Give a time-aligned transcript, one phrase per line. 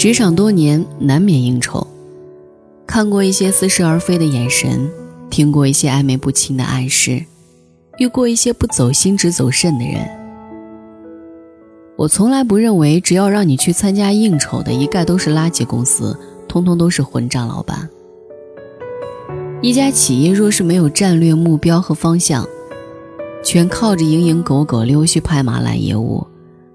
[0.00, 1.86] 职场多年，难免应酬，
[2.86, 4.90] 看过一些似是而非的眼神，
[5.28, 7.22] 听过一些暧昧不清的暗示，
[7.98, 10.08] 遇过一些不走心只走肾的人。
[11.98, 17.86] 我从来不认为，只要让你去参加应酬的，一概都是垃圾公司，通通都是混账老板。
[19.60, 22.48] 一家企业若是没有战略目标和方向，
[23.44, 26.26] 全靠着蝇营狗苟、溜须拍马揽业务，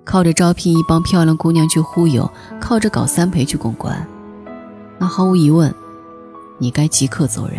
[0.05, 4.07] 靠着招聘一帮漂亮姑娘去忽悠，靠着搞三陪去公关，
[4.99, 5.73] 那毫无疑问，
[6.59, 7.57] 你该即刻走人。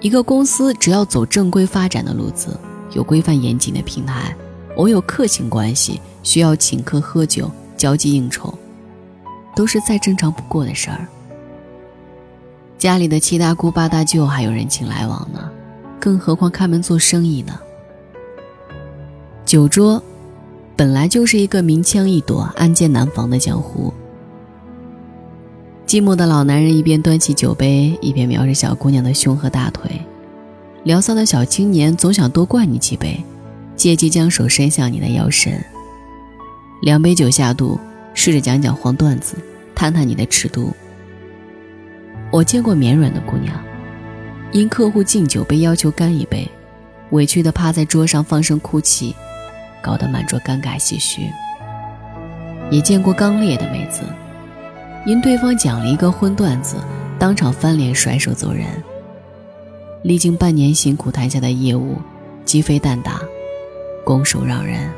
[0.00, 2.58] 一个公司只要走正规发展的路子，
[2.92, 4.34] 有规范严谨的平台，
[4.76, 8.52] 偶有客情关系，需要请客喝酒、交际应酬，
[9.54, 11.06] 都是再正常不过的事儿。
[12.78, 15.50] 家里的七大姑八大舅还有人情来往呢，
[16.00, 17.60] 更何况开门做生意呢？
[19.44, 20.02] 酒桌
[20.78, 23.92] 本来就是一个明枪易躲、暗箭难防的江湖。
[25.84, 29.90] 寂寞的老男人一边端起酒杯，一边瞄着小姑娘的胸和大腿；
[30.84, 33.20] 聊骚的小青年总想多灌你几杯，
[33.74, 35.52] 借机将手伸向你的腰身。
[36.82, 37.76] 两杯酒下肚，
[38.14, 39.34] 试着讲讲黄段子，
[39.74, 40.72] 探探你的尺度。
[42.30, 43.60] 我见过绵软的姑娘，
[44.52, 46.48] 因客户敬酒被要求干一杯，
[47.10, 49.12] 委屈的趴在桌上放声哭泣，
[49.82, 51.30] 搞得满桌尴尬唏嘘。
[52.70, 54.02] 也见过刚烈的妹子，
[55.06, 56.76] 因对方讲了一个荤段子，
[57.18, 58.66] 当场翻脸甩手走人。
[60.02, 61.96] 历经半年辛苦谈下的业务，
[62.44, 63.20] 鸡飞蛋打，
[64.04, 64.90] 拱手让人。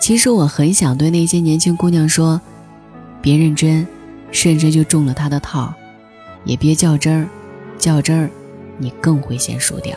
[0.00, 2.40] 其实我很想对那些年轻姑娘说，
[3.20, 3.86] 别认真。
[4.34, 5.74] 甚至就中了他的套，
[6.46, 7.28] 也别较真儿，
[7.76, 8.30] 较真儿，
[8.78, 9.94] 你更会先输掉。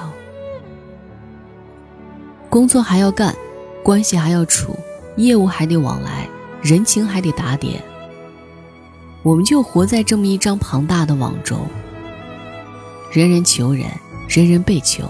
[2.55, 3.35] 工作还要干，
[3.83, 4.73] 关系还要处，
[5.17, 6.25] 业务还得往来，
[6.61, 7.83] 人情还得打点。
[9.23, 11.67] 我们就活在这么一张庞大的网中，
[13.11, 13.85] 人人求人，
[14.29, 15.03] 人人被求。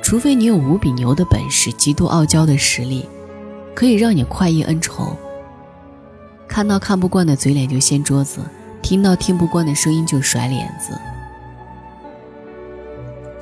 [0.00, 3.04] 除非你有无比牛的本事，极度傲娇的实力，
[3.74, 5.16] 可以让你快意恩仇。
[6.46, 8.38] 看到看不惯的嘴脸就掀桌子，
[8.80, 10.96] 听到听不惯的声音就甩脸子。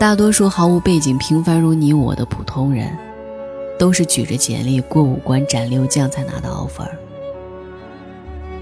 [0.00, 2.90] 大多数毫无背景、平凡如你我的普通人，
[3.78, 6.88] 都是举着简历过五关斩六将才拿到 offer，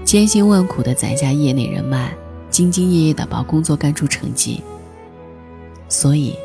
[0.03, 2.11] 千辛万苦的攒下业内人脉，
[2.51, 4.61] 兢兢业业的把工作干出成绩。
[5.87, 6.35] 所以，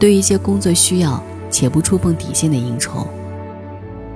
[0.00, 3.06] 对一些工作需要且不触碰底线的应酬，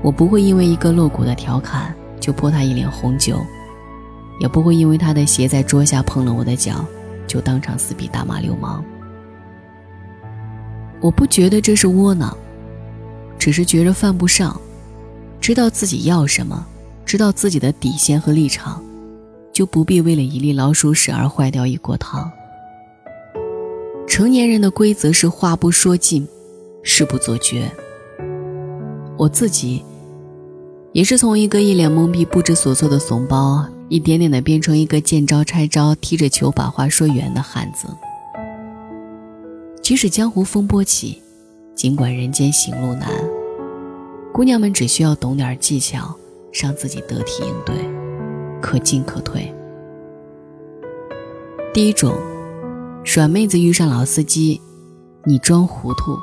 [0.03, 1.95] 我不会因为一个露骨的调侃。
[2.19, 3.39] 就泼他一脸红酒，
[4.41, 6.85] 也不会因为他的鞋在桌下碰了我的脚，
[7.29, 8.85] 就当场撕逼大骂流氓。
[11.01, 12.37] 我不觉得这是窝囊，
[13.39, 14.59] 只是觉着犯不上。
[15.41, 16.67] 知道自己要什么，
[17.05, 18.83] 知道自己的底线和立场，
[19.53, 22.31] 就不必为了一粒老鼠屎而坏掉一锅汤。
[24.07, 26.29] 成年人的规则是话不说尽，
[26.83, 27.71] 事不做绝。
[29.17, 29.85] 我自己。
[30.93, 37.87] 也是从一个一脸懵逼、不知所措的怂包，一点点的变成一个见招拆招、踢着球把话说圆的汉子。
[39.91, 41.21] 即使江湖风波起，
[41.75, 43.11] 尽管人间行路难，
[44.33, 46.15] 姑娘们只需要懂点技巧，
[46.53, 47.75] 让自己得体应对，
[48.63, 49.53] 可进可退。
[51.75, 52.15] 第一种，
[53.03, 54.61] 耍妹子遇上老司机，
[55.25, 56.17] 你装糊涂，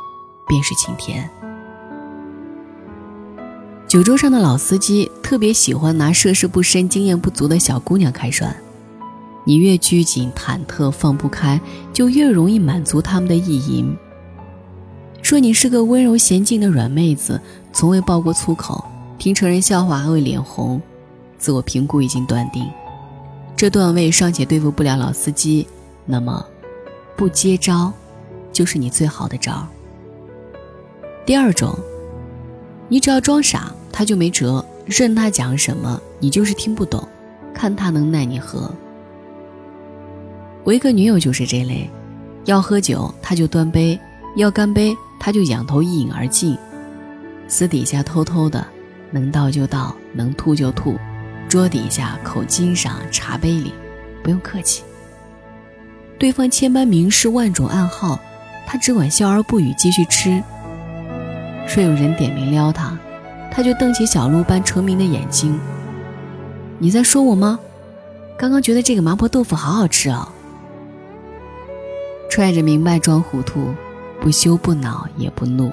[0.48, 1.30] 便是晴天。
[3.86, 8.56] 酒桌上的老司机特别喜欢拿涉世不深、经验不足的小姑娘开涮，
[9.48, 11.58] 你越拘谨、忐忑、放不开，
[11.94, 13.96] 就越容易满足他们的意淫。
[15.22, 17.40] 说你是个温柔娴静的软妹子，
[17.72, 18.84] 从未爆过粗口，
[19.18, 20.82] 听成人笑话还会脸红，
[21.38, 22.68] 自我评估已经断定，
[23.56, 25.66] 这段位尚且对付不了老司机，
[26.06, 26.46] 那么，
[27.16, 27.94] 不接招，
[28.52, 29.66] 就是你最好的招。
[31.26, 31.74] 第二种。
[32.90, 34.64] 你只要装傻，他就没辙。
[34.86, 37.06] 任他讲什么，你就是听不懂，
[37.54, 38.72] 看他能奈你何。
[40.68, 41.90] 我一个女友就是这类，
[42.44, 43.98] 要喝酒他就端杯，
[44.36, 46.58] 要干杯他就仰头一饮而尽，
[47.48, 48.68] 私底下偷偷的，
[49.10, 50.98] 能倒就倒，能吐就吐，
[51.48, 53.72] 桌底下、口巾上、茶杯里，
[54.22, 54.84] 不用客气。
[56.20, 58.20] 对方千般明示，万种暗号，
[58.66, 60.44] 他只管笑而不语，继续吃。
[61.66, 63.00] 说有人点名撩他，
[63.50, 65.58] 他就瞪起小鹿般澄明的眼睛。
[66.78, 67.58] 你在说我吗？
[68.38, 70.28] 刚刚觉得这个麻婆豆腐好好吃哦。
[72.38, 73.74] 揣着明白装糊涂，
[74.22, 75.72] 不羞不恼也不怒。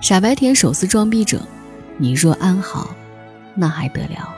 [0.00, 1.40] 傻白甜手撕装逼者，
[1.98, 2.92] 你若安好，
[3.54, 4.34] 那还得了。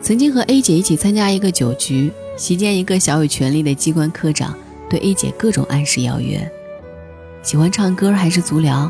[0.00, 4.56] 曾经和 A 姐一起参加一个酒局，席间一个小有权力的机关科长
[4.88, 6.48] 对 A 姐各种暗示邀约，
[7.42, 8.88] 喜欢唱歌还是足疗，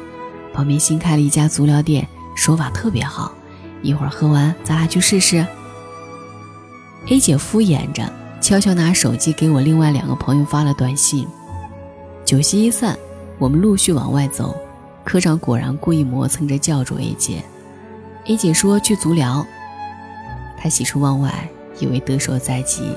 [0.53, 2.07] 旁边新开了一家足疗店，
[2.37, 3.33] 手法特别好，
[3.81, 5.47] 一会儿喝完咱俩去试试。
[7.09, 11.27] A 姐敷衍着，悄悄拿手机给我另外两个朋友发了短信。
[12.25, 12.97] 酒席一散，
[13.39, 14.55] 我们陆续往外走。
[15.05, 17.43] 科长果然故意磨蹭着叫住 A 姐
[18.27, 19.47] ，A 姐说去足疗。
[20.59, 21.49] 他喜出望外，
[21.79, 22.91] 以为得手在即，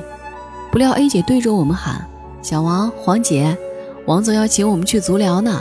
[0.71, 2.03] 不料 A 姐对着我们喊
[2.41, 3.55] ：“小王、黄姐，
[4.07, 5.59] 王总要请我们去足疗呢。”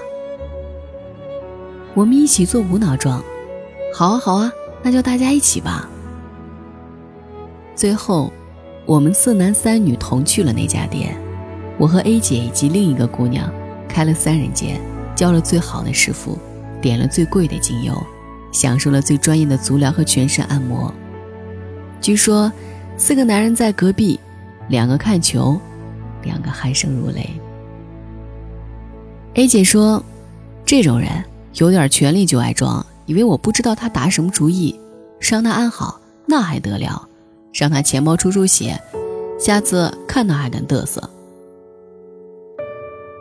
[1.92, 3.22] 我们一起做无脑状
[3.94, 4.50] ：“好啊，好啊，
[4.82, 5.86] 那就大家一起吧。”
[7.76, 8.32] 最后，
[8.88, 11.14] 我们四男三女同去了那家店。
[11.76, 13.52] 我和 A 姐以及另一个姑娘
[13.86, 14.80] 开了三人间。
[15.14, 16.38] 教了最好的师傅，
[16.80, 17.92] 点了最贵的精油，
[18.52, 20.94] 享受了最专业的足疗和全身按摩。
[22.00, 22.50] 据说，
[22.96, 24.18] 四个男人在隔壁，
[24.68, 25.60] 两个看球，
[26.22, 27.28] 两个鼾声如雷。
[29.34, 30.00] A 姐说
[30.64, 31.10] ：“这种人
[31.54, 34.78] 有点权力就爱装，以为我不知道他打什么主意，
[35.18, 37.07] 让他安好那还得了？
[37.52, 38.80] 让他钱包出出血，
[39.38, 41.02] 下次看他还敢嘚瑟，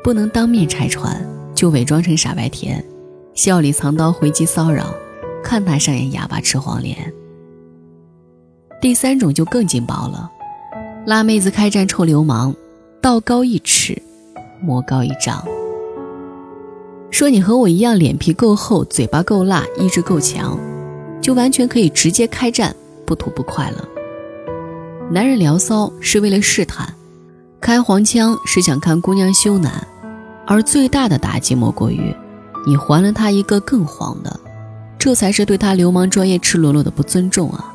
[0.04, 1.20] 不能当面拆穿。”
[1.58, 2.86] 就伪装成傻白甜，
[3.34, 4.94] 笑里藏刀回击骚扰，
[5.44, 6.96] 看他上演哑巴吃黄连。
[8.80, 10.30] 第三种就更劲爆了，
[11.08, 12.54] 辣妹子开战臭流氓，
[13.02, 14.00] 道高一尺，
[14.62, 15.44] 魔高一丈。
[17.10, 20.60] 说你和我一样，脸皮够厚，嘴巴够辣，意志够强，
[21.20, 23.84] 就完全可以直接开战，不吐不快了。
[25.10, 26.94] 男人聊骚是为了试探，
[27.62, 29.88] 开黄腔是想看姑娘羞难。
[30.46, 32.14] 而最大的打击莫过于，
[32.66, 34.38] 你还了他一个更黄的，
[35.00, 37.74] 这才是对他流氓专业赤裸裸的不尊重啊！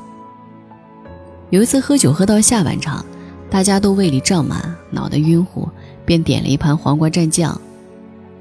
[1.48, 3.02] 有一次喝酒喝到下半场，
[3.48, 5.66] 大家都胃里胀满，脑袋晕乎，
[6.04, 7.58] 便点了一盘黄瓜蘸酱。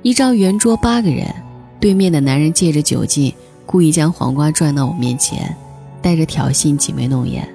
[0.01, 1.33] 一张圆桌八个人，
[1.79, 3.33] 对面的男人借着酒劲，
[3.65, 5.55] 故意将黄瓜转到我面前，
[6.01, 7.47] 带着挑衅挤眉弄眼：“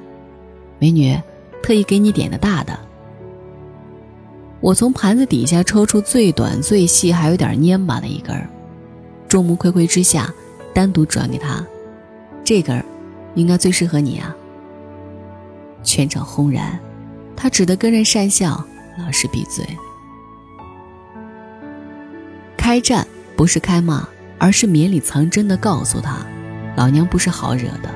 [0.78, 1.18] 美女，
[1.62, 2.78] 特意给你点的大的。”
[4.60, 8.34] 我从盘子底下抽出最短、最细、还有点蔫巴的一根，
[9.28, 10.32] 众目睽睽之下，
[10.74, 11.64] 单独转给他。
[12.42, 12.84] 这根
[13.34, 14.34] 应该最适合你啊！
[15.82, 16.78] 全场轰然，
[17.36, 18.64] 他只得跟着讪笑，
[18.98, 19.64] 老实闭嘴。
[22.56, 23.06] 开战
[23.36, 24.08] 不是开骂，
[24.38, 26.26] 而是绵里藏针的告诉他，
[26.76, 27.90] 老娘不是好惹的。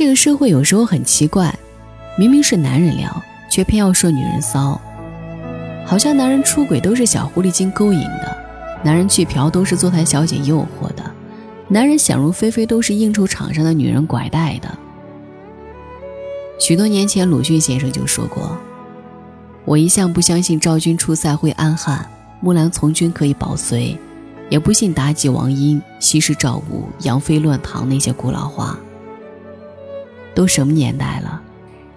[0.00, 1.54] 这个社会有时候很奇怪，
[2.16, 3.22] 明明是男人撩。
[3.50, 4.80] 却偏要说女人骚，
[5.84, 8.34] 好像男人出轨都是小狐狸精勾引的，
[8.82, 11.02] 男人去嫖都是坐台小姐诱惑的，
[11.68, 14.70] 男人想入非非都是应酬场上的女人拐带的。
[16.58, 18.56] 许多年前，鲁迅先生就说过
[19.66, 22.08] ：“我一向不相信赵军出塞会安汉，
[22.40, 23.98] 木兰从军可以保隋，
[24.48, 28.78] 也不信妲己、王英、西施、赵武、杨妃乱唐那些古老话。
[30.40, 31.42] 都什么年代了？”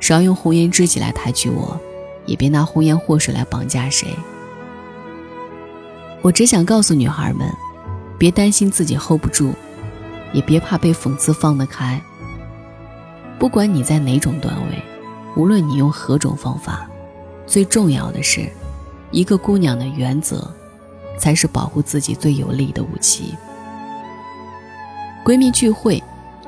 [0.01, 1.79] 少用红颜知己来抬举我，
[2.25, 4.13] 也别拿红颜祸水来绑架谁。
[6.21, 7.49] 我只想告诉女孩们，
[8.17, 9.53] 别担心自己 hold 不住，
[10.33, 12.01] 也别怕被讽刺放得开。
[13.39, 14.83] 不管你在哪种段位，
[15.37, 16.85] 无论你用何种方法，
[17.47, 18.51] 最重要的是，
[19.11, 20.53] 一个姑娘的原则，
[21.17, 23.33] 才是保护自己最有力的武器。
[25.23, 26.03] 闺蜜聚会，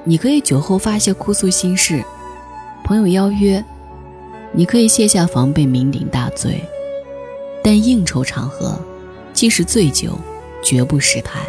[0.07, 2.03] 你可以酒后发泄哭诉心事。
[2.83, 3.63] 朋友邀约，
[4.51, 6.51] 你可以卸下防备，酩酊大醉；
[7.63, 8.79] 但应酬场合，
[9.33, 10.17] 即使醉酒，
[10.63, 11.39] 绝不失态。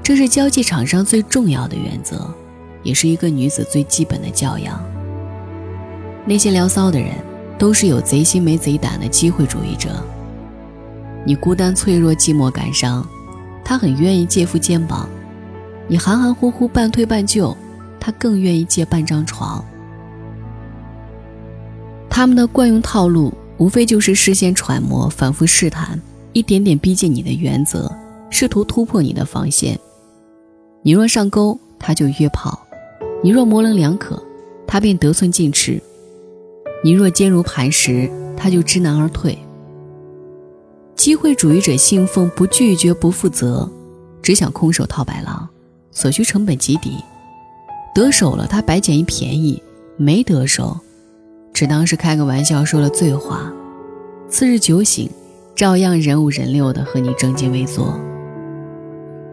[0.00, 2.32] 这是交际场上最重要的原则，
[2.84, 4.80] 也是一个女子最基本的教养。
[6.24, 7.10] 那些聊骚的人，
[7.58, 9.90] 都是有贼心没贼胆的机会主义者。
[11.26, 13.04] 你孤单脆弱、寂寞感伤，
[13.64, 15.08] 他很愿意借副肩膀；
[15.88, 17.56] 你含含糊糊、半推半就，
[17.98, 19.64] 他更愿意借半张床。
[22.10, 26.00] 他们的惯用套路，无非就是事先揣摩、反复试探，
[26.32, 27.90] 一点点逼近你的原则，
[28.28, 29.78] 试图突破你的防线。
[30.82, 32.58] 你若上钩，他就约炮；
[33.22, 34.22] 你若模棱两可，
[34.66, 35.80] 他便得寸进尺；
[36.84, 39.38] 你若坚如磐石，他就知难而退。
[40.96, 43.70] 机会主义者信奉不拒绝、不负责，
[44.20, 45.48] 只想空手套白狼，
[45.98, 46.92] 所需成本极低。
[47.92, 49.60] 得手了，他白捡一便宜；
[49.96, 50.78] 没得手。
[51.52, 53.52] 只当是开个玩笑，说了醉话。
[54.30, 55.10] 次日酒醒，
[55.56, 57.98] 照样人五人六的和你正襟危坐。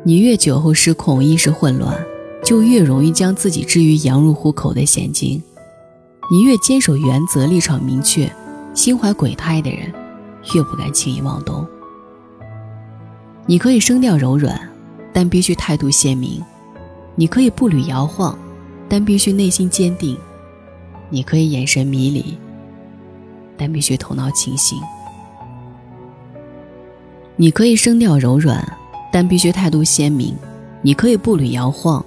[0.03, 1.95] 你越酒后失控、意识混乱，
[2.43, 5.39] 就越容易将自己置于羊入虎口的险境；
[6.31, 8.27] 你越坚守原则、立场明确、
[8.73, 9.93] 心怀鬼胎的人，
[10.55, 11.63] 越不敢轻易妄动。
[13.45, 14.59] 你可以声调柔软，
[15.13, 16.41] 但必须态度鲜明；
[17.15, 18.37] 你可以步履摇晃，
[18.87, 20.15] 但必须内心坚定；
[21.09, 22.37] 你可以眼神迷离，
[23.57, 24.77] 但必须头脑清醒。
[27.35, 28.65] 你可以声调柔软。
[29.11, 30.35] 但必须态度鲜明，
[30.81, 32.03] 你可以步履摇晃，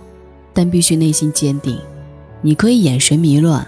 [0.53, 1.79] 但必须内心坚定；
[2.43, 3.67] 你可以眼神迷乱，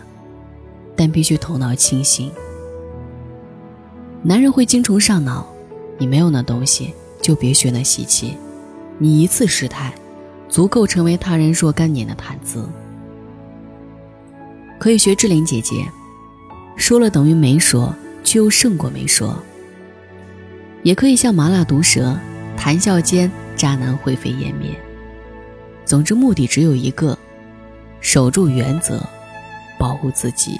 [0.94, 2.30] 但必须头脑清醒。
[4.22, 5.46] 男人会精虫上脑，
[5.96, 6.92] 你没有那东西，
[7.22, 8.36] 就别学那习气。
[8.98, 9.90] 你一次失态，
[10.50, 12.68] 足够成为他人若干年的谈资。
[14.78, 15.86] 可以学志玲姐姐，
[16.76, 19.34] 说了等于没说，却又胜过没说。
[20.82, 22.18] 也可以像麻辣毒蛇。
[22.56, 24.68] 谈笑间，渣男灰飞烟灭。
[25.86, 27.16] 总之，目的只有一个：
[28.02, 29.02] 守住原则，
[29.78, 30.58] 保护自己。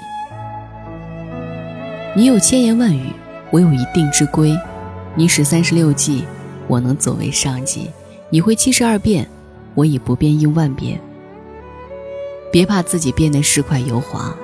[2.15, 3.13] 你有千言万语，
[3.51, 4.55] 我有一定之规；
[5.15, 6.25] 你使三十六计，
[6.67, 7.81] 我能走为上计；
[8.31, 9.29] 你会七十二变，
[9.75, 10.99] 我以不变应万变。
[12.51, 14.35] 别怕自己变得市侩油滑。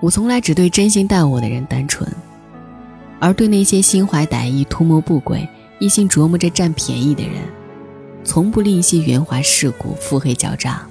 [0.00, 2.08] 我从来只对真心待我的人单纯。
[3.20, 5.48] 而对那些心怀歹意、图谋不轨、
[5.78, 7.42] 一心琢磨着占便宜的人，
[8.22, 10.86] 从不吝惜圆滑世故、腹黑狡诈。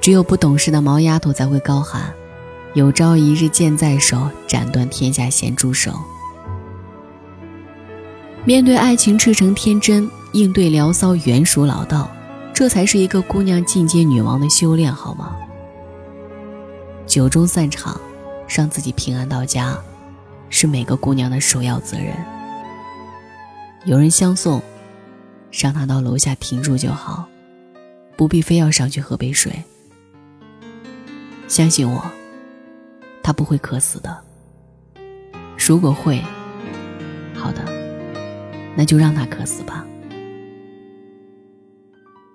[0.00, 2.12] 只有不懂事的毛丫头才会高喊
[2.74, 5.92] ：“有朝一日剑在手，斩断天下咸猪手。”
[8.44, 12.10] 面对爱情赤诚天真，应对聊骚圆熟老道，
[12.52, 15.34] 这才是一个姑娘进阶女王的修炼，好吗？
[17.06, 17.98] 酒中散场，
[18.46, 19.78] 让自己平安到家。
[20.50, 22.14] 是每个姑娘的首要责任。
[23.86, 24.62] 有人相送，
[25.50, 27.26] 让她到楼下停住就好，
[28.14, 29.64] 不必非要上去喝杯水。
[31.48, 32.04] 相信我，
[33.22, 34.18] 她不会渴死的。
[35.56, 36.22] 如果会，
[37.34, 37.64] 好的，
[38.76, 39.84] 那就让她渴死吧。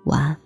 [0.04, 0.41] 晚安。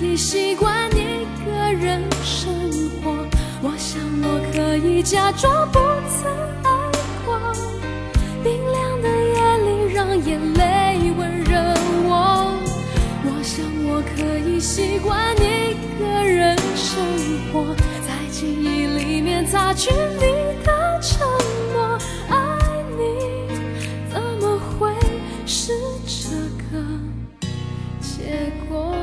[0.00, 2.52] 已习惯一个人生
[3.02, 3.10] 活，
[3.62, 5.78] 我想我可以假装不
[6.08, 6.30] 曾
[6.62, 6.70] 爱
[7.26, 7.36] 过。
[8.44, 11.58] 冰凉的夜里，让眼泪温热
[12.04, 12.54] 我。
[13.24, 17.04] 我想我可以习惯一个人生
[17.52, 17.74] 活，
[18.06, 19.44] 在记忆里面。
[19.46, 21.26] 擦去你的承
[21.72, 22.36] 诺，爱
[22.98, 23.02] 你
[24.12, 24.92] 怎么会
[25.46, 25.72] 是
[26.04, 26.34] 这
[26.70, 26.84] 个
[28.00, 28.97] 结果？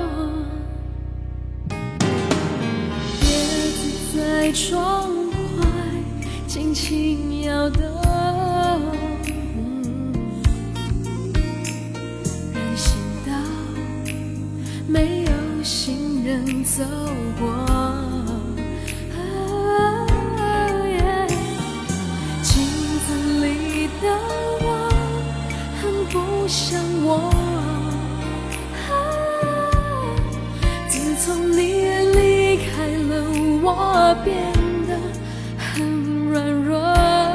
[4.45, 5.65] 在窗外
[6.45, 7.81] 轻轻摇动
[12.53, 13.33] 人行道
[14.87, 16.83] 没有行人走
[17.39, 18.45] 过啊
[20.89, 21.27] 耶
[22.43, 22.63] 镜
[23.07, 23.07] 子
[23.43, 24.15] 里的
[24.61, 24.67] 我
[25.81, 27.34] 很不像我
[34.07, 34.53] 我变
[34.85, 34.95] 得
[35.57, 37.25] 很软弱。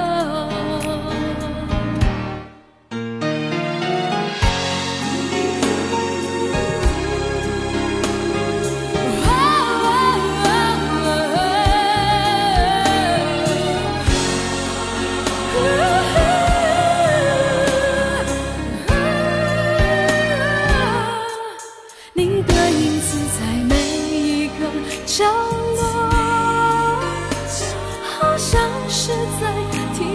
[25.07, 25.60] 角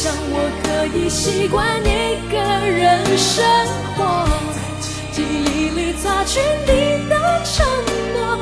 [0.00, 1.84] 我想我可以习惯一
[2.32, 3.44] 个人生
[3.98, 4.24] 活，
[5.12, 7.14] 记忆里擦去你的
[7.44, 7.66] 承
[8.14, 8.40] 诺。